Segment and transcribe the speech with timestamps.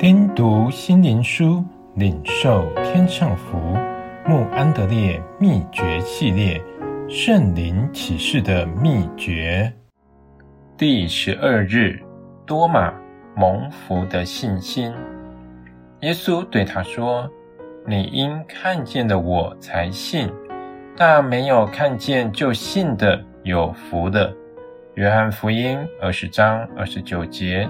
[0.00, 1.62] 听读心灵书，
[1.94, 3.58] 领受天上福。
[4.26, 6.58] 穆安德烈秘诀系列：
[7.06, 9.70] 圣灵启示的秘诀。
[10.78, 12.00] 第十二日，
[12.46, 12.90] 多马
[13.36, 14.90] 蒙福的信心。
[16.00, 17.28] 耶稣对他说
[17.86, 20.32] ：“你因看见了我才信，
[20.96, 24.34] 但没有看见就信的有福的。”
[24.96, 27.68] 约翰福音二十章二十九节。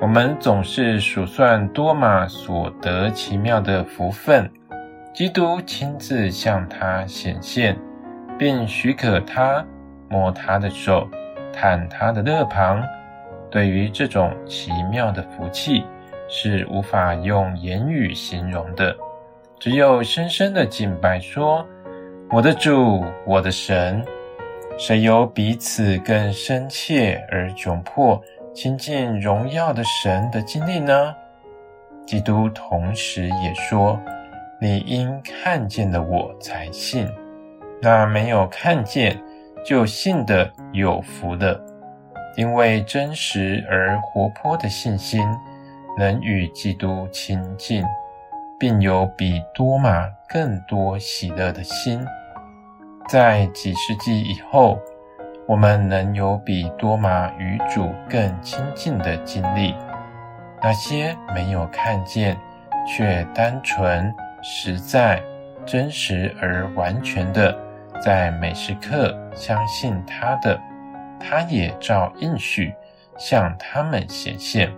[0.00, 4.50] 我们总是数算多马所得奇妙的福分，
[5.12, 7.78] 基督亲自向他显现，
[8.38, 9.62] 并许可他
[10.08, 11.06] 摸他的手、
[11.52, 12.82] 探他的肋旁。
[13.50, 15.84] 对于这种奇妙的福气，
[16.28, 18.96] 是无法用言语形容的，
[19.58, 21.62] 只有深深的敬拜说
[22.32, 24.02] ：“我的主，我的神。”
[24.78, 28.18] 谁有彼此更深切而窘迫，
[28.52, 31.14] 亲近荣耀的神的经历呢？
[32.04, 33.98] 基督同时也说
[34.60, 37.08] ：“你因看见了我才信，
[37.80, 39.16] 那没有看见
[39.64, 41.58] 就信的有福的。
[42.36, 45.22] 因为真实而活泼的信心，
[45.96, 47.84] 能与基督亲近，
[48.58, 52.04] 并有比多马更多喜乐的心。
[53.08, 54.76] 在几世纪以后。”
[55.50, 59.74] 我们能有比多玛与主更亲近的经历，
[60.62, 62.38] 那些没有看见
[62.86, 65.20] 却单纯、实在、
[65.66, 67.52] 真实而完全的，
[68.00, 70.56] 在每时刻相信他的，
[71.18, 72.72] 他也照应许
[73.18, 74.72] 向他们显现，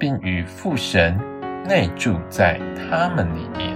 [0.00, 1.16] 并与父神
[1.64, 3.72] 内住在他们里面。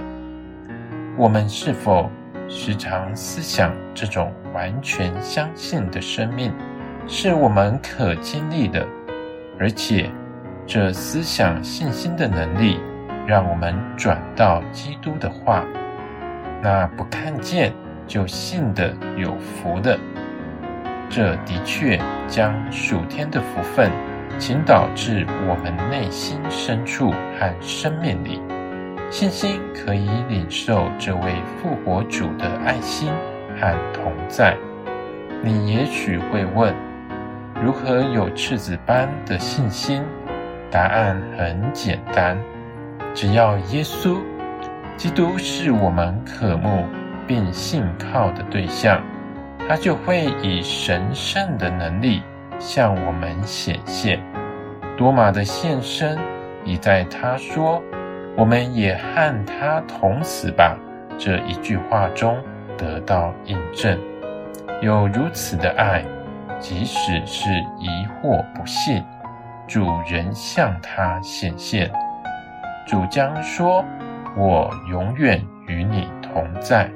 [1.17, 2.09] 我们是否
[2.49, 6.53] 时常思想这种完全相信的生命
[7.07, 8.85] 是我们可经历的，
[9.59, 10.09] 而且
[10.65, 12.79] 这思想信心的能力，
[13.27, 15.65] 让我们转到基督的话。
[16.61, 17.73] 那不看见
[18.07, 19.99] 就信的有福的，
[21.09, 23.91] 这的确将属天的福分
[24.39, 28.39] 倾倒至我们内心深处和生命里。
[29.13, 33.11] 信心可以领受这位复活主的爱心
[33.55, 34.57] 和同在。
[35.43, 36.73] 你也许会问：
[37.63, 40.01] 如何有赤子般的信心？
[40.71, 42.35] 答案很简单，
[43.13, 44.17] 只要耶稣
[44.97, 46.83] 基督是我们渴慕
[47.27, 48.99] 并信靠的对象，
[49.69, 52.23] 他就会以神圣的能力
[52.57, 54.19] 向我们显现。
[54.97, 56.17] 多马的现身
[56.65, 57.79] 已在他说。
[58.35, 60.77] 我们也和他同死吧。
[61.17, 62.37] 这一句话中
[62.77, 63.99] 得到印证。
[64.81, 66.03] 有如此的爱，
[66.59, 67.87] 即使是疑
[68.21, 69.03] 惑不信，
[69.67, 71.91] 主仍向他显现。
[72.87, 73.85] 主将说
[74.35, 76.89] ：“我永远与你同在。”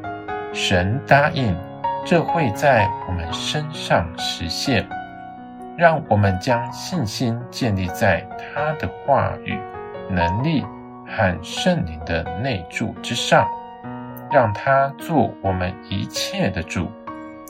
[0.51, 1.55] 神答应，
[2.03, 4.85] 这会在我们身上实现。
[5.77, 9.59] 让我们将信心建立在他的话语、
[10.09, 10.65] 能力。
[11.07, 13.47] 和圣灵的内住之上，
[14.31, 16.87] 让他做我们一切的主，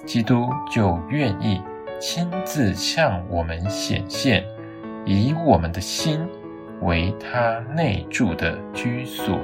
[0.06, 1.62] 基督就愿意
[2.00, 4.44] 亲自向我们显现，
[5.06, 6.28] 以我们的心
[6.82, 9.40] 为他内住的居所。